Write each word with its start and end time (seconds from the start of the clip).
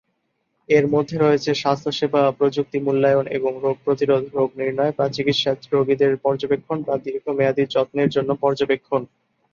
এর 0.69 0.85
মধ্যে 0.87 1.15
রয়েছে 1.17 1.51
স্বাস্থ্যসেবা 1.53 2.21
প্রযুক্তি 2.39 2.77
মূল্যায়ন 2.79 3.25
এবং 3.37 3.51
রোগ 3.63 3.77
প্রতিরোধ, 3.85 4.23
রোগ 4.33 4.49
নির্ণয় 4.55 4.93
বা 4.97 5.05
চিকিৎসা, 5.09 5.51
রোগীদের 5.73 6.13
পর্যবেক্ষণ 6.25 6.77
বা 6.87 6.95
দীর্ঘমেয়াদী 7.05 7.63
যত্নের 7.73 8.09
জন্য 8.09 8.29
পর্যবেক্ষণ। 8.41 9.01